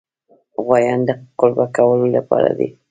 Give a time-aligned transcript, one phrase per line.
[0.63, 2.67] غوایان د قلبه کولو لپاره دي.